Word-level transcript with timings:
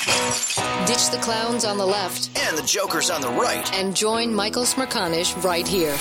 Ditch 0.00 1.10
the 1.10 1.18
clowns 1.20 1.66
on 1.66 1.76
the 1.76 1.86
left 1.86 2.30
and 2.38 2.56
the 2.56 2.62
jokers 2.62 3.10
on 3.10 3.20
the 3.20 3.28
right. 3.28 3.70
and 3.74 3.94
join 3.94 4.34
Michael 4.34 4.62
Smerconish 4.62 5.42
right 5.44 5.68
here 5.68 5.94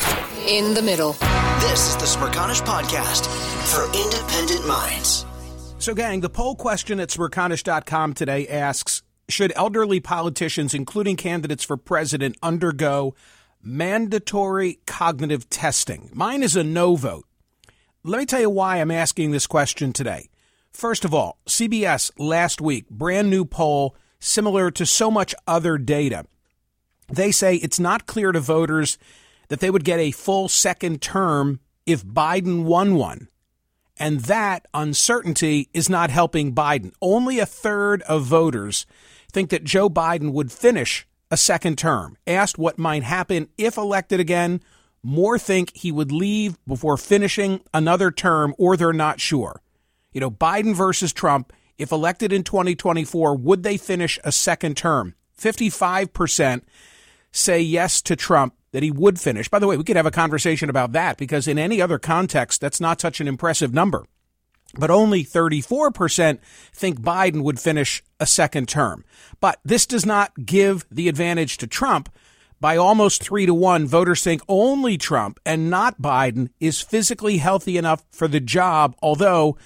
in 0.47 0.73
the 0.73 0.81
middle. 0.81 1.13
This 1.59 1.89
is 1.89 1.97
the 1.97 2.05
Smerconish 2.05 2.61
Podcast 2.61 3.27
for 3.67 3.85
independent 3.97 4.65
minds. 4.65 5.25
So, 5.79 5.93
gang, 5.93 6.21
the 6.21 6.29
poll 6.29 6.55
question 6.55 7.01
at 7.01 7.09
smerconish.com 7.09 8.13
today 8.13 8.47
asks 8.47 9.03
Should 9.27 9.51
elderly 9.57 9.99
politicians, 9.99 10.73
including 10.73 11.17
candidates 11.17 11.65
for 11.65 11.75
president, 11.75 12.37
undergo 12.41 13.15
mandatory 13.61 14.79
cognitive 14.87 15.49
testing? 15.49 16.09
Mine 16.13 16.41
is 16.41 16.55
a 16.55 16.63
no 16.63 16.95
vote. 16.95 17.25
Let 18.05 18.19
me 18.19 18.25
tell 18.25 18.39
you 18.39 18.49
why 18.49 18.77
I'm 18.77 18.91
asking 18.91 19.31
this 19.31 19.45
question 19.45 19.91
today. 19.91 20.28
First 20.71 21.05
of 21.05 21.13
all, 21.13 21.39
CBS 21.47 22.11
last 22.17 22.61
week, 22.61 22.89
brand 22.89 23.29
new 23.29 23.45
poll, 23.45 23.95
similar 24.19 24.71
to 24.71 24.85
so 24.85 25.09
much 25.11 25.35
other 25.47 25.77
data. 25.77 26.25
They 27.11 27.31
say 27.31 27.55
it's 27.55 27.79
not 27.79 28.05
clear 28.05 28.31
to 28.31 28.39
voters 28.39 28.97
that 29.47 29.59
they 29.59 29.69
would 29.69 29.83
get 29.83 29.99
a 29.99 30.11
full 30.11 30.47
second 30.47 31.01
term 31.01 31.59
if 31.85 32.05
Biden 32.05 32.63
won 32.63 32.95
one. 32.95 33.27
And 33.97 34.21
that 34.21 34.65
uncertainty 34.73 35.69
is 35.73 35.89
not 35.89 36.09
helping 36.09 36.55
Biden. 36.55 36.93
Only 37.01 37.39
a 37.39 37.45
third 37.45 38.01
of 38.03 38.23
voters 38.23 38.85
think 39.31 39.49
that 39.49 39.65
Joe 39.65 39.89
Biden 39.89 40.31
would 40.31 40.51
finish 40.51 41.05
a 41.29 41.35
second 41.35 41.77
term. 41.77 42.17
Asked 42.25 42.57
what 42.57 42.79
might 42.79 43.03
happen 43.03 43.49
if 43.57 43.75
elected 43.75 44.19
again, 44.19 44.61
more 45.03 45.37
think 45.37 45.75
he 45.75 45.91
would 45.91 46.11
leave 46.11 46.57
before 46.65 46.97
finishing 46.97 47.61
another 47.73 48.11
term 48.11 48.53
or 48.57 48.77
they're 48.77 48.93
not 48.93 49.19
sure. 49.19 49.61
You 50.11 50.21
know, 50.21 50.31
Biden 50.31 50.75
versus 50.75 51.13
Trump, 51.13 51.53
if 51.77 51.91
elected 51.91 52.33
in 52.33 52.43
2024, 52.43 53.35
would 53.35 53.63
they 53.63 53.77
finish 53.77 54.19
a 54.23 54.31
second 54.31 54.75
term? 54.75 55.15
55% 55.39 56.61
say 57.31 57.61
yes 57.61 58.01
to 58.01 58.15
Trump 58.15 58.55
that 58.71 58.83
he 58.83 58.91
would 58.91 59.19
finish. 59.19 59.49
By 59.49 59.59
the 59.59 59.67
way, 59.67 59.77
we 59.77 59.83
could 59.83 59.95
have 59.95 60.05
a 60.05 60.11
conversation 60.11 60.69
about 60.69 60.91
that 60.93 61.17
because 61.17 61.47
in 61.47 61.57
any 61.57 61.81
other 61.81 61.99
context, 61.99 62.61
that's 62.61 62.81
not 62.81 63.01
such 63.01 63.21
an 63.21 63.27
impressive 63.27 63.73
number. 63.73 64.05
But 64.75 64.91
only 64.91 65.23
34% 65.23 66.39
think 66.73 67.01
Biden 67.01 67.41
would 67.43 67.59
finish 67.59 68.03
a 68.19 68.27
second 68.27 68.67
term. 68.67 69.03
But 69.39 69.59
this 69.65 69.87
does 69.87 70.05
not 70.05 70.45
give 70.45 70.85
the 70.91 71.07
advantage 71.07 71.57
to 71.57 71.67
Trump. 71.67 72.09
By 72.61 72.75
almost 72.77 73.23
three 73.23 73.45
to 73.45 73.53
one, 73.53 73.87
voters 73.87 74.23
think 74.23 74.41
only 74.47 74.97
Trump 74.97 75.39
and 75.45 75.69
not 75.69 76.01
Biden 76.01 76.49
is 76.59 76.81
physically 76.81 77.37
healthy 77.37 77.77
enough 77.77 78.03
for 78.11 78.27
the 78.27 78.41
job, 78.41 78.95
although 79.01 79.57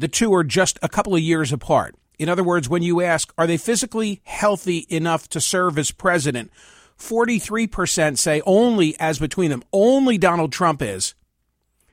the 0.00 0.08
two 0.08 0.32
are 0.32 0.44
just 0.44 0.78
a 0.82 0.88
couple 0.88 1.14
of 1.14 1.20
years 1.20 1.52
apart. 1.52 1.94
In 2.18 2.30
other 2.30 2.42
words, 2.42 2.68
when 2.68 2.82
you 2.82 3.02
ask, 3.02 3.32
are 3.36 3.46
they 3.46 3.58
physically 3.58 4.22
healthy 4.24 4.86
enough 4.88 5.28
to 5.28 5.40
serve 5.40 5.78
as 5.78 5.90
president? 5.90 6.50
43% 6.98 8.16
say 8.16 8.42
only 8.46 8.98
as 8.98 9.18
between 9.18 9.50
them, 9.50 9.62
only 9.72 10.16
Donald 10.16 10.52
Trump 10.52 10.80
is. 10.80 11.14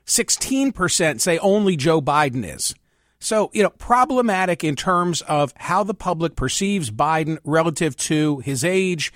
16% 0.06 1.20
say 1.20 1.38
only 1.40 1.76
Joe 1.76 2.02
Biden 2.02 2.46
is. 2.46 2.74
So, 3.20 3.50
you 3.54 3.62
know, 3.62 3.72
problematic 3.72 4.64
in 4.64 4.78
terms 4.78 5.22
of 5.24 5.54
how 5.58 5.84
the 5.84 5.94
public 5.94 6.38
perceives 6.38 6.90
Biden 6.90 7.40
relative 7.44 7.98
to 7.98 8.40
his 8.40 8.64
age. 8.64 9.12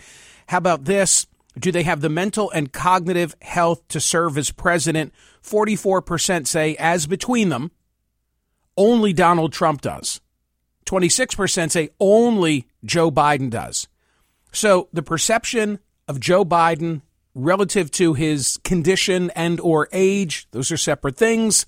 How 0.48 0.58
about 0.58 0.84
this? 0.84 1.28
Do 1.58 1.72
they 1.72 1.84
have 1.84 2.02
the 2.02 2.10
mental 2.10 2.52
and 2.52 2.74
cognitive 2.74 3.36
health 3.42 3.88
to 3.90 4.02
serve 4.02 4.38
as 4.38 4.52
president? 4.52 5.14
44% 5.44 6.46
say 6.46 6.76
as 6.78 7.08
between 7.08 7.50
them, 7.50 7.72
only 8.78 9.14
Donald 9.14 9.54
Trump 9.54 9.82
does. 9.82 10.22
26% 10.86 11.72
say 11.72 11.90
only 12.00 12.68
Joe 12.84 13.12
Biden 13.12 13.50
does. 13.50 13.88
So 14.52 14.90
the 14.92 15.04
perception 15.04 15.80
of 16.08 16.20
Joe 16.20 16.44
Biden 16.44 17.02
relative 17.34 17.92
to 17.92 18.14
his 18.14 18.58
condition 18.64 19.30
and 19.32 19.60
or 19.62 19.88
age, 19.94 20.48
those 20.52 20.72
are 20.72 20.78
separate 20.78 21.16
things, 21.16 21.66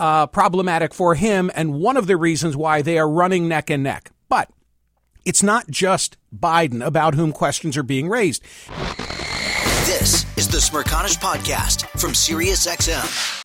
uh, 0.00 0.26
problematic 0.26 0.92
for 0.94 1.14
him 1.14 1.50
and 1.54 1.74
one 1.74 1.96
of 1.96 2.06
the 2.06 2.16
reasons 2.16 2.56
why 2.56 2.82
they 2.82 2.98
are 2.98 3.08
running 3.08 3.48
neck 3.48 3.70
and 3.70 3.82
neck. 3.82 4.10
But 4.28 4.50
it's 5.24 5.42
not 5.42 5.68
just 5.68 6.16
Biden 6.36 6.84
about 6.84 7.14
whom 7.14 7.32
questions 7.32 7.76
are 7.76 7.82
being 7.82 8.08
raised. 8.08 8.42
This 9.86 10.26
is 10.36 10.48
the 10.48 10.58
Smerconish 10.58 11.18
Podcast 11.18 11.86
from 11.98 12.12
SiriusXM. 12.12 13.44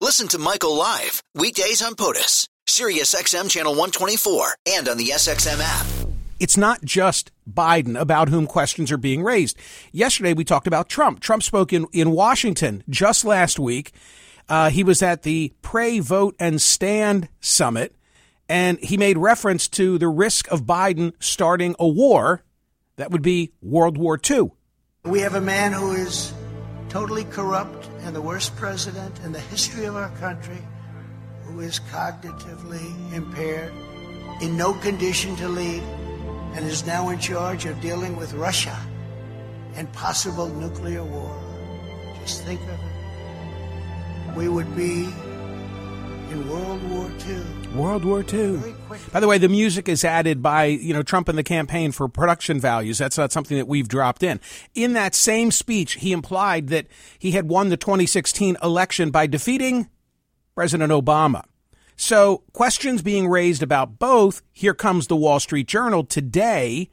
Listen 0.00 0.28
to 0.28 0.38
Michael 0.38 0.76
live 0.76 1.24
weekdays 1.34 1.82
on 1.82 1.96
POTUS, 1.96 2.46
Sirius 2.68 3.16
XM 3.16 3.50
channel 3.50 3.72
124, 3.72 4.54
and 4.68 4.88
on 4.88 4.96
the 4.96 5.08
SXM 5.08 5.58
app. 5.60 5.86
It's 6.38 6.56
not 6.56 6.84
just 6.84 7.32
Biden 7.52 7.98
about 7.98 8.28
whom 8.28 8.46
questions 8.46 8.92
are 8.92 8.96
being 8.96 9.24
raised. 9.24 9.58
Yesterday, 9.90 10.34
we 10.34 10.44
talked 10.44 10.68
about 10.68 10.88
Trump. 10.88 11.18
Trump 11.18 11.42
spoke 11.42 11.72
in, 11.72 11.88
in 11.92 12.12
Washington 12.12 12.84
just 12.88 13.24
last 13.24 13.58
week. 13.58 13.90
Uh, 14.48 14.70
he 14.70 14.84
was 14.84 15.02
at 15.02 15.24
the 15.24 15.52
Pray, 15.62 15.98
Vote, 15.98 16.36
and 16.38 16.62
Stand 16.62 17.28
summit, 17.40 17.92
and 18.48 18.78
he 18.78 18.96
made 18.96 19.18
reference 19.18 19.66
to 19.66 19.98
the 19.98 20.06
risk 20.06 20.48
of 20.52 20.62
Biden 20.62 21.12
starting 21.18 21.74
a 21.80 21.88
war 21.88 22.44
that 22.98 23.10
would 23.10 23.22
be 23.22 23.50
World 23.60 23.98
War 23.98 24.16
II. 24.30 24.52
We 25.02 25.18
have 25.22 25.34
a 25.34 25.40
man 25.40 25.72
who 25.72 25.90
is 25.90 26.32
totally 26.88 27.24
corrupt 27.24 27.77
and 28.08 28.16
the 28.16 28.22
worst 28.22 28.56
president 28.56 29.20
in 29.22 29.32
the 29.32 29.40
history 29.52 29.84
of 29.84 29.94
our 29.94 30.08
country 30.16 30.62
who 31.44 31.60
is 31.60 31.78
cognitively 31.92 33.12
impaired, 33.12 33.70
in 34.40 34.56
no 34.56 34.72
condition 34.72 35.36
to 35.36 35.46
lead, 35.46 35.82
and 36.54 36.64
is 36.64 36.86
now 36.86 37.10
in 37.10 37.18
charge 37.18 37.66
of 37.66 37.78
dealing 37.82 38.16
with 38.16 38.32
Russia 38.32 38.74
and 39.74 39.92
possible 39.92 40.48
nuclear 40.48 41.04
war. 41.04 41.38
Just 42.22 42.44
think 42.44 42.62
of 42.62 42.70
it. 42.70 44.36
We 44.38 44.48
would 44.48 44.74
be 44.74 45.12
in 46.30 46.48
World 46.48 46.90
War 46.90 47.10
II. 47.26 47.74
World 47.74 48.04
War 48.04 48.24
II. 48.32 48.74
By 49.12 49.20
the 49.20 49.28
way, 49.28 49.38
the 49.38 49.48
music 49.48 49.88
is 49.88 50.04
added 50.04 50.42
by, 50.42 50.66
you 50.66 50.92
know, 50.92 51.02
Trump 51.02 51.28
and 51.28 51.38
the 51.38 51.42
campaign 51.42 51.92
for 51.92 52.08
production 52.08 52.60
values. 52.60 52.98
That's 52.98 53.18
not 53.18 53.32
something 53.32 53.56
that 53.56 53.68
we've 53.68 53.88
dropped 53.88 54.22
in. 54.22 54.40
In 54.74 54.92
that 54.94 55.14
same 55.14 55.50
speech, 55.50 55.94
he 55.94 56.12
implied 56.12 56.68
that 56.68 56.86
he 57.18 57.32
had 57.32 57.48
won 57.48 57.68
the 57.68 57.76
2016 57.76 58.56
election 58.62 59.10
by 59.10 59.26
defeating 59.26 59.88
President 60.54 60.92
Obama. 60.92 61.44
So, 61.96 62.44
questions 62.52 63.02
being 63.02 63.28
raised 63.28 63.62
about 63.62 63.98
both. 63.98 64.42
Here 64.52 64.74
comes 64.74 65.06
the 65.06 65.16
Wall 65.16 65.40
Street 65.40 65.66
Journal 65.66 66.04
today 66.04 66.90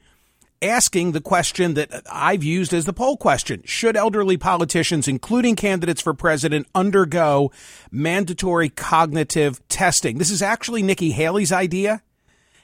asking 0.65 1.11
the 1.11 1.21
question 1.21 1.75
that 1.75 2.03
I've 2.11 2.43
used 2.43 2.73
as 2.73 2.85
the 2.85 2.93
poll 2.93 3.17
question. 3.17 3.61
Should 3.65 3.95
elderly 3.95 4.37
politicians, 4.37 5.07
including 5.07 5.55
candidates 5.55 6.01
for 6.01 6.13
president, 6.13 6.67
undergo 6.75 7.51
mandatory 7.91 8.69
cognitive 8.69 9.65
testing? 9.69 10.17
This 10.17 10.31
is 10.31 10.41
actually 10.41 10.83
Nikki 10.83 11.11
Haley's 11.11 11.51
idea. 11.51 12.01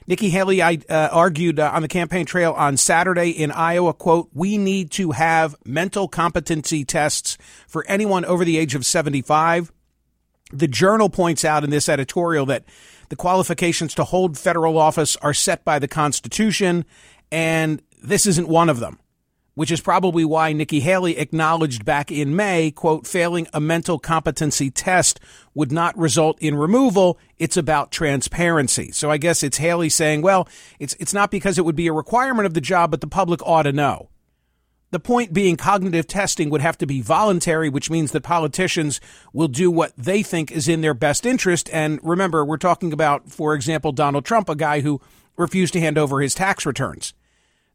Nikki 0.06 0.30
Haley 0.30 0.60
uh, 0.60 0.76
argued 0.88 1.60
uh, 1.60 1.70
on 1.72 1.82
the 1.82 1.88
campaign 1.88 2.26
trail 2.26 2.52
on 2.52 2.76
Saturday 2.76 3.30
in 3.30 3.52
Iowa, 3.52 3.94
quote, 3.94 4.28
we 4.32 4.58
need 4.58 4.90
to 4.92 5.12
have 5.12 5.54
mental 5.64 6.08
competency 6.08 6.84
tests 6.84 7.38
for 7.68 7.84
anyone 7.86 8.24
over 8.24 8.44
the 8.44 8.58
age 8.58 8.74
of 8.74 8.84
75. 8.84 9.72
The 10.52 10.68
journal 10.68 11.08
points 11.08 11.44
out 11.44 11.64
in 11.64 11.70
this 11.70 11.88
editorial 11.88 12.46
that 12.46 12.64
the 13.08 13.16
qualifications 13.16 13.94
to 13.94 14.04
hold 14.04 14.36
federal 14.36 14.76
office 14.76 15.16
are 15.16 15.34
set 15.34 15.64
by 15.64 15.78
the 15.78 15.88
Constitution 15.88 16.84
and 17.30 17.80
this 18.02 18.26
isn't 18.26 18.48
one 18.48 18.68
of 18.68 18.80
them, 18.80 18.98
which 19.54 19.70
is 19.70 19.80
probably 19.80 20.24
why 20.24 20.52
Nikki 20.52 20.80
Haley 20.80 21.18
acknowledged 21.18 21.84
back 21.84 22.10
in 22.10 22.34
May, 22.34 22.70
quote, 22.70 23.06
failing 23.06 23.46
a 23.52 23.60
mental 23.60 23.98
competency 23.98 24.70
test 24.70 25.20
would 25.54 25.72
not 25.72 25.96
result 25.96 26.38
in 26.40 26.54
removal. 26.56 27.18
It's 27.38 27.56
about 27.56 27.92
transparency. 27.92 28.92
So 28.92 29.10
I 29.10 29.18
guess 29.18 29.42
it's 29.42 29.58
Haley 29.58 29.88
saying, 29.88 30.22
well, 30.22 30.48
it's, 30.78 30.94
it's 30.98 31.14
not 31.14 31.30
because 31.30 31.58
it 31.58 31.64
would 31.64 31.76
be 31.76 31.86
a 31.86 31.92
requirement 31.92 32.46
of 32.46 32.54
the 32.54 32.60
job, 32.60 32.90
but 32.90 33.00
the 33.00 33.06
public 33.06 33.40
ought 33.46 33.62
to 33.62 33.72
know. 33.72 34.08
The 34.90 35.00
point 35.00 35.32
being 35.32 35.56
cognitive 35.56 36.06
testing 36.06 36.50
would 36.50 36.60
have 36.60 36.76
to 36.76 36.86
be 36.86 37.00
voluntary, 37.00 37.70
which 37.70 37.88
means 37.88 38.12
that 38.12 38.22
politicians 38.22 39.00
will 39.32 39.48
do 39.48 39.70
what 39.70 39.96
they 39.96 40.22
think 40.22 40.52
is 40.52 40.68
in 40.68 40.82
their 40.82 40.92
best 40.92 41.24
interest. 41.24 41.70
And 41.72 41.98
remember, 42.02 42.44
we're 42.44 42.58
talking 42.58 42.92
about, 42.92 43.30
for 43.30 43.54
example, 43.54 43.92
Donald 43.92 44.26
Trump, 44.26 44.50
a 44.50 44.54
guy 44.54 44.80
who 44.80 45.00
refused 45.38 45.72
to 45.72 45.80
hand 45.80 45.96
over 45.96 46.20
his 46.20 46.34
tax 46.34 46.66
returns. 46.66 47.14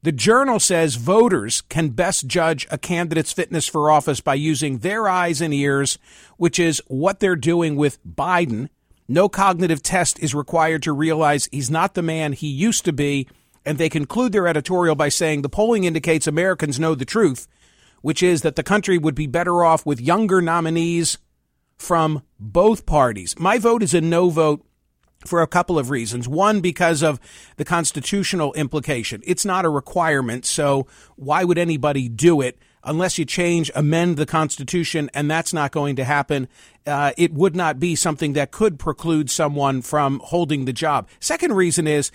The 0.03 0.11
journal 0.11 0.59
says 0.59 0.95
voters 0.95 1.61
can 1.61 1.89
best 1.89 2.27
judge 2.27 2.67
a 2.69 2.77
candidate's 2.77 3.33
fitness 3.33 3.67
for 3.67 3.89
office 3.89 4.21
by 4.21 4.35
using 4.35 4.79
their 4.79 5.09
eyes 5.09 5.41
and 5.41 5.53
ears, 5.53 5.97
which 6.37 6.59
is 6.59 6.81
what 6.87 7.19
they're 7.19 7.35
doing 7.35 7.75
with 7.75 8.03
Biden. 8.05 8.69
No 9.07 9.27
cognitive 9.27 9.81
test 9.81 10.19
is 10.19 10.35
required 10.35 10.83
to 10.83 10.91
realize 10.91 11.49
he's 11.51 11.71
not 11.71 11.95
the 11.95 12.03
man 12.03 12.33
he 12.33 12.47
used 12.47 12.85
to 12.85 12.93
be. 12.93 13.27
And 13.65 13.77
they 13.77 13.89
conclude 13.89 14.31
their 14.31 14.47
editorial 14.47 14.95
by 14.95 15.09
saying 15.09 15.41
the 15.41 15.49
polling 15.49 15.83
indicates 15.83 16.27
Americans 16.27 16.79
know 16.79 16.93
the 16.95 17.03
truth, 17.03 17.47
which 18.01 18.21
is 18.21 18.43
that 18.43 18.55
the 18.55 18.63
country 18.63 18.97
would 18.97 19.15
be 19.15 19.27
better 19.27 19.63
off 19.63 19.85
with 19.85 19.99
younger 19.99 20.41
nominees 20.41 21.17
from 21.75 22.21
both 22.39 22.85
parties. 22.85 23.37
My 23.39 23.57
vote 23.57 23.83
is 23.83 23.93
a 23.93 24.01
no 24.01 24.29
vote 24.29 24.63
for 25.25 25.41
a 25.41 25.47
couple 25.47 25.79
of 25.79 25.89
reasons. 25.89 26.27
One, 26.27 26.61
because 26.61 27.01
of 27.01 27.19
the 27.57 27.65
constitutional 27.65 28.53
implication. 28.53 29.21
It's 29.25 29.45
not 29.45 29.65
a 29.65 29.69
requirement, 29.69 30.45
so 30.45 30.87
why 31.15 31.43
would 31.43 31.57
anybody 31.57 32.09
do 32.09 32.41
it? 32.41 32.57
Unless 32.83 33.17
you 33.17 33.25
change, 33.25 33.69
amend 33.75 34.15
the 34.15 34.25
Constitution, 34.25 35.09
and 35.13 35.29
that's 35.29 35.51
not 35.51 35.71
going 35.71 35.97
to 35.97 36.05
happen, 36.05 36.47
uh, 36.85 37.11
it 37.17 37.33
would 37.33 37.55
not 37.55 37.79
be 37.79 37.95
something 37.95 38.33
that 38.33 38.51
could 38.51 38.79
preclude 38.79 39.29
someone 39.29 39.81
from 39.81 40.21
holding 40.23 40.63
the 40.63 40.71
job. 40.71 41.09
Second 41.19 41.53
reason 41.53 41.85
is 41.85 42.11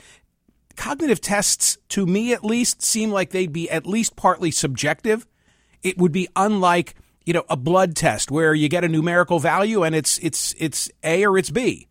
cognitive 0.76 1.20
tests, 1.20 1.76
to 1.88 2.06
me 2.06 2.32
at 2.32 2.42
least, 2.44 2.80
seem 2.80 3.10
like 3.10 3.30
they'd 3.30 3.52
be 3.52 3.68
at 3.68 3.86
least 3.86 4.16
partly 4.16 4.50
subjective. 4.50 5.26
It 5.82 5.98
would 5.98 6.12
be 6.12 6.28
unlike, 6.36 6.94
you 7.26 7.34
know, 7.34 7.44
a 7.50 7.56
blood 7.56 7.94
test 7.94 8.30
where 8.30 8.54
you 8.54 8.70
get 8.70 8.84
a 8.84 8.88
numerical 8.88 9.40
value 9.40 9.82
and 9.82 9.94
it's 9.94 10.16
it's 10.18 10.54
it's 10.58 10.90
A 11.02 11.26
or 11.26 11.36
it's 11.36 11.50
B 11.50 11.88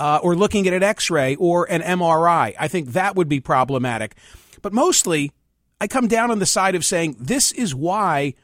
uh, 0.00 0.18
or 0.22 0.34
looking 0.34 0.66
at 0.66 0.72
an 0.72 0.82
x 0.82 1.10
ray 1.10 1.36
or 1.36 1.70
an 1.70 1.82
MRI. 1.82 2.54
I 2.58 2.68
think 2.68 2.92
that 2.92 3.14
would 3.16 3.28
be 3.28 3.38
problematic. 3.38 4.16
But 4.62 4.72
mostly, 4.72 5.30
I 5.78 5.86
come 5.86 6.08
down 6.08 6.30
on 6.30 6.38
the 6.38 6.46
side 6.46 6.74
of 6.74 6.86
saying 6.86 7.16
this 7.20 7.52
is 7.52 7.74
why 7.74 8.34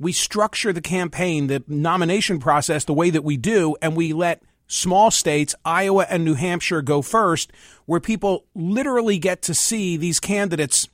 we 0.00 0.10
structure 0.12 0.72
the 0.72 0.80
campaign, 0.80 1.46
the 1.46 1.62
nomination 1.68 2.40
process, 2.40 2.84
the 2.84 2.92
way 2.92 3.10
that 3.10 3.22
we 3.22 3.36
do, 3.36 3.76
and 3.80 3.96
we 3.96 4.12
let 4.12 4.42
small 4.66 5.12
states, 5.12 5.54
Iowa 5.64 6.04
and 6.10 6.24
New 6.24 6.34
Hampshire, 6.34 6.82
go 6.82 7.00
first, 7.00 7.52
where 7.86 8.00
people 8.00 8.46
literally 8.52 9.18
get 9.18 9.40
to 9.42 9.54
see 9.54 9.96
these 9.96 10.18
candidates 10.18 10.88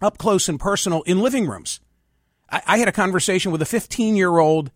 up 0.00 0.18
close 0.18 0.48
and 0.48 0.60
personal 0.60 1.02
in 1.02 1.18
living 1.18 1.48
rooms. 1.48 1.80
I, 2.48 2.62
I 2.64 2.78
had 2.78 2.86
a 2.86 2.92
conversation 2.92 3.50
with 3.50 3.60
a 3.60 3.66
15 3.66 4.14
year 4.14 4.38
old 4.38 4.70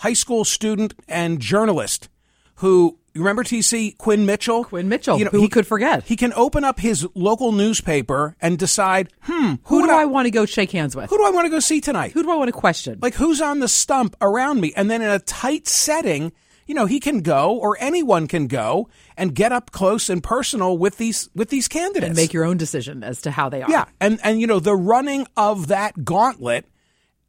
high 0.00 0.14
school 0.14 0.44
student 0.44 0.94
and 1.06 1.40
journalist 1.40 2.08
who 2.56 2.98
you 3.16 3.22
remember 3.22 3.44
TC 3.44 3.96
Quinn 3.96 4.26
Mitchell? 4.26 4.64
Quinn 4.64 4.88
Mitchell. 4.88 5.18
You 5.18 5.24
know, 5.24 5.30
who 5.30 5.40
he, 5.40 5.48
could 5.48 5.66
forget? 5.66 6.04
He 6.04 6.16
can 6.16 6.32
open 6.34 6.64
up 6.64 6.78
his 6.78 7.06
local 7.14 7.50
newspaper 7.50 8.36
and 8.40 8.58
decide, 8.58 9.10
hmm, 9.22 9.54
who, 9.64 9.80
who 9.80 9.86
do 9.86 9.92
I, 9.92 10.02
I, 10.02 10.04
want 10.04 10.26
to 10.26 10.30
go 10.30 10.44
shake 10.44 10.70
hands 10.72 10.94
with? 10.94 11.08
Who 11.08 11.16
do 11.16 11.24
I 11.24 11.30
want 11.30 11.46
to 11.46 11.50
go 11.50 11.58
see 11.58 11.80
tonight? 11.80 12.12
Who 12.12 12.22
do 12.22 12.30
I 12.30 12.36
want 12.36 12.48
to 12.48 12.52
question? 12.52 12.98
Like 13.00 13.14
who's 13.14 13.40
on 13.40 13.60
the 13.60 13.68
stump 13.68 14.16
around 14.20 14.60
me? 14.60 14.74
And 14.76 14.90
then 14.90 15.00
in 15.00 15.08
a 15.08 15.18
tight 15.18 15.66
setting, 15.66 16.32
you 16.66 16.74
know, 16.74 16.84
he 16.84 17.00
can 17.00 17.22
go 17.22 17.56
or 17.56 17.76
anyone 17.80 18.28
can 18.28 18.48
go 18.48 18.88
and 19.16 19.34
get 19.34 19.50
up 19.50 19.70
close 19.70 20.10
and 20.10 20.22
personal 20.22 20.76
with 20.76 20.98
these 20.98 21.30
with 21.34 21.48
these 21.48 21.68
candidates 21.68 22.08
and 22.08 22.16
make 22.16 22.34
your 22.34 22.44
own 22.44 22.58
decision 22.58 23.02
as 23.02 23.22
to 23.22 23.30
how 23.30 23.48
they 23.48 23.62
are. 23.62 23.70
Yeah, 23.70 23.86
and 23.98 24.20
and 24.22 24.40
you 24.40 24.46
know 24.46 24.60
the 24.60 24.76
running 24.76 25.26
of 25.36 25.68
that 25.68 26.04
gauntlet 26.04 26.66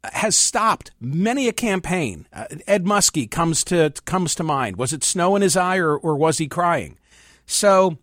has 0.04 0.36
stopped 0.36 0.90
many 1.00 1.48
a 1.48 1.52
campaign. 1.52 2.26
Uh, 2.32 2.46
Ed 2.66 2.84
Muskie 2.84 3.30
comes 3.30 3.64
to 3.64 3.92
comes 4.04 4.34
to 4.36 4.42
mind. 4.42 4.76
Was 4.76 4.92
it 4.92 5.04
snow 5.04 5.36
in 5.36 5.42
his 5.42 5.56
eye 5.56 5.78
or, 5.78 5.96
or 5.96 6.16
was 6.16 6.38
he 6.38 6.48
crying? 6.48 6.98
So 7.46 7.98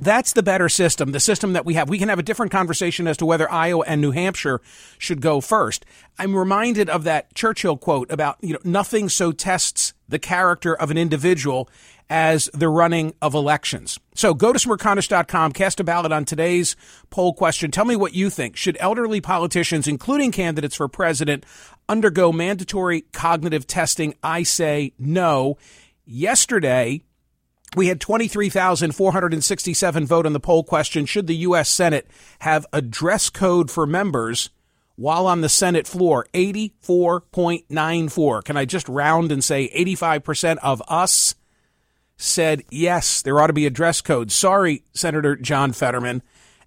That's 0.00 0.32
the 0.32 0.42
better 0.42 0.68
system, 0.68 1.12
the 1.12 1.20
system 1.20 1.52
that 1.52 1.66
we 1.66 1.74
have. 1.74 1.90
We 1.90 1.98
can 1.98 2.08
have 2.08 2.18
a 2.18 2.22
different 2.22 2.52
conversation 2.52 3.06
as 3.06 3.18
to 3.18 3.26
whether 3.26 3.50
Iowa 3.50 3.84
and 3.86 4.00
New 4.00 4.12
Hampshire 4.12 4.60
should 4.98 5.20
go 5.20 5.40
first. 5.40 5.84
I'm 6.18 6.34
reminded 6.34 6.88
of 6.88 7.04
that 7.04 7.34
Churchill 7.34 7.76
quote 7.76 8.10
about, 8.10 8.38
you 8.40 8.54
know, 8.54 8.60
nothing 8.64 9.08
so 9.10 9.30
tests 9.30 9.92
the 10.08 10.18
character 10.18 10.74
of 10.74 10.90
an 10.90 10.96
individual 10.96 11.68
as 12.08 12.50
the 12.52 12.68
running 12.68 13.14
of 13.22 13.34
elections. 13.34 14.00
So 14.14 14.34
go 14.34 14.52
to 14.52 14.58
smerconish.com, 14.58 15.52
cast 15.52 15.78
a 15.78 15.84
ballot 15.84 16.12
on 16.12 16.24
today's 16.24 16.74
poll 17.10 17.32
question. 17.32 17.70
Tell 17.70 17.84
me 17.84 17.94
what 17.94 18.14
you 18.14 18.30
think. 18.30 18.56
Should 18.56 18.76
elderly 18.80 19.20
politicians, 19.20 19.86
including 19.86 20.32
candidates 20.32 20.74
for 20.74 20.88
president, 20.88 21.46
undergo 21.88 22.32
mandatory 22.32 23.02
cognitive 23.12 23.66
testing? 23.66 24.14
I 24.22 24.42
say 24.42 24.92
no. 24.98 25.56
Yesterday, 26.04 27.04
we 27.76 27.86
had 27.86 28.00
23,467 28.00 30.06
vote 30.06 30.26
on 30.26 30.32
the 30.32 30.40
poll 30.40 30.64
question 30.64 31.06
Should 31.06 31.28
the 31.28 31.36
U.S. 31.36 31.70
Senate 31.70 32.08
have 32.40 32.66
a 32.72 32.82
dress 32.82 33.30
code 33.30 33.70
for 33.70 33.86
members 33.86 34.50
while 34.96 35.26
on 35.26 35.40
the 35.40 35.48
Senate 35.48 35.86
floor? 35.86 36.26
84.94. 36.34 38.44
Can 38.44 38.56
I 38.56 38.64
just 38.64 38.88
round 38.88 39.30
and 39.30 39.44
say 39.44 39.70
85% 39.76 40.58
of 40.62 40.82
us 40.88 41.36
said 42.16 42.64
yes, 42.70 43.22
there 43.22 43.40
ought 43.40 43.46
to 43.48 43.52
be 43.52 43.66
a 43.66 43.70
dress 43.70 44.00
code? 44.00 44.32
Sorry, 44.32 44.84
Senator 44.92 45.36
John 45.36 45.72
Fetterman. 45.72 46.22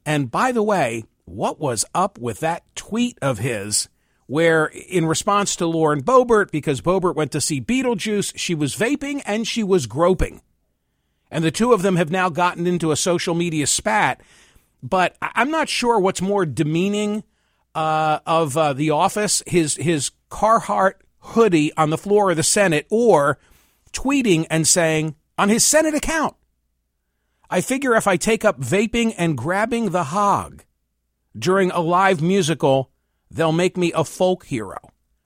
And 0.06 0.32
by 0.32 0.52
the 0.52 0.64
way, 0.64 1.06
what 1.26 1.60
was 1.60 1.86
up 1.94 2.18
with 2.18 2.40
that 2.40 2.64
tweet 2.76 3.18
of 3.22 3.40
his? 3.40 3.90
Where, 4.26 4.68
in 4.68 5.06
response 5.06 5.58
to 5.58 5.68
Lauren 5.68 6.02
Boebert, 6.02 6.50
because 6.50 6.80
Boebert 6.80 7.16
went 7.16 7.34
to 7.34 7.42
see 7.42 7.60
Beetlejuice, 7.60 8.32
she 8.38 8.56
was 8.56 8.74
vaping 8.74 9.22
and 9.26 9.46
she 9.46 9.64
was 9.64 9.86
groping 9.86 10.42
and 11.34 11.44
the 11.44 11.52
two 11.52 11.74
of 11.74 11.82
them 11.82 11.96
have 11.96 12.12
now 12.12 12.30
gotten 12.30 12.68
into 12.68 12.92
a 12.92 12.96
social 12.96 13.34
media 13.34 13.66
spat. 13.66 14.22
But 14.84 15.18
I'm 15.22 15.50
not 15.50 15.68
sure 15.68 16.00
what's 16.00 16.22
more 16.22 16.46
demeaning 16.46 17.24
uh, 17.74 18.20
of 18.26 18.56
uh, 18.56 18.74
the 18.74 18.92
office 18.92 19.42
his 19.48 19.76
his 19.76 20.12
Carhartt 20.30 20.94
hoodie 21.20 21.74
on 21.76 21.90
the 21.90 21.98
floor 21.98 22.30
of 22.30 22.38
the 22.38 22.44
Senate, 22.44 22.86
or 22.90 23.40
tweeting 23.92 24.46
and 24.50 24.68
saying 24.68 25.16
on 25.38 25.50
his 25.50 25.66
Senate 25.66 25.96
account, 25.96 26.36
"I 27.50 27.62
figure 27.62 27.96
if 27.96 28.08
I 28.08 28.16
take 28.16 28.46
up 28.46 28.60
vaping 28.60 29.16
and 29.18 29.38
grabbing 29.38 29.90
the 29.90 30.06
hog 30.06 30.64
during 31.38 31.72
a 31.72 31.80
live 31.80 32.22
musical, 32.22 32.92
they'll 33.32 33.52
make 33.52 33.76
me 33.76 33.92
a 33.94 34.04
folk 34.04 34.46
hero." 34.46 34.78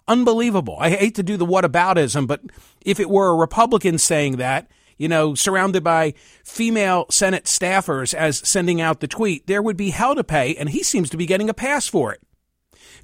Unbelievable. 0.07 0.77
I 0.79 0.91
hate 0.91 1.15
to 1.15 1.23
do 1.23 1.35
the 1.35 1.45
whataboutism, 1.45 2.27
but 2.27 2.39
if 2.85 2.97
it 2.97 3.09
were 3.09 3.27
a 3.27 3.35
Republican 3.35 3.97
saying 3.97 4.37
that, 4.37 4.71
you 4.97 5.07
know, 5.07 5.35
surrounded 5.35 5.83
by 5.83 6.13
female 6.43 7.05
Senate 7.09 7.45
staffers 7.45 8.13
as 8.13 8.47
sending 8.47 8.81
out 8.81 8.99
the 8.99 9.07
tweet, 9.07 9.47
there 9.47 9.61
would 9.61 9.77
be 9.77 9.91
hell 9.91 10.15
to 10.15 10.23
pay, 10.23 10.55
and 10.55 10.69
he 10.69 10.83
seems 10.83 11.09
to 11.09 11.17
be 11.17 11.25
getting 11.25 11.49
a 11.49 11.53
pass 11.53 11.87
for 11.87 12.13
it. 12.13 12.21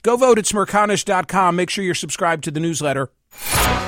Go 0.01 0.17
vote 0.17 0.37
at 0.37 0.45
smerconish.com. 0.45 1.55
Make 1.55 1.69
sure 1.69 1.83
you're 1.83 1.95
subscribed 1.95 2.43
to 2.43 2.51
the 2.51 2.59
newsletter. 2.59 3.09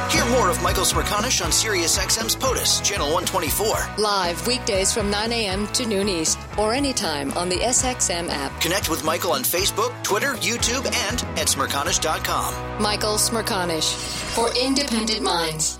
Hear 0.10 0.26
more 0.28 0.50
of 0.50 0.62
Michael 0.64 0.86
Smerconish 0.86 1.44
on 1.44 1.52
SiriusXM's 1.52 2.36
POTUS, 2.36 2.82
Channel 2.84 3.08
124. 3.14 3.98
Live 3.98 4.48
weekdays 4.48 4.94
from 4.94 5.12
9 5.12 5.32
a.m. 5.34 5.68
to 5.68 5.86
noon 5.86 6.08
East, 6.08 6.40
or 6.58 6.74
anytime 6.74 7.32
on 7.34 7.50
the 7.50 7.58
SXM 7.58 8.30
app. 8.30 8.60
Connect 8.62 8.90
with 8.90 9.04
Michael 9.04 9.34
on 9.34 9.44
Facebook, 9.44 9.92
Twitter, 10.04 10.36
YouTube, 10.36 10.86
and 10.86 11.22
at 11.38 11.48
Smerconish.com. 11.48 12.82
Michael 12.82 13.16
Smerconish, 13.16 13.94
for 14.34 14.50
independent 14.58 15.22
minds. 15.22 15.80